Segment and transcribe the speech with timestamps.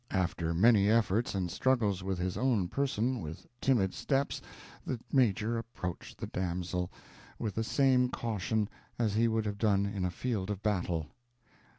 [0.09, 4.41] After many efforts and struggles with his own person, with timid steps
[4.83, 6.91] the Major approached the damsel,
[7.37, 8.67] with the same caution
[8.97, 11.05] as he would have done in a field of battle.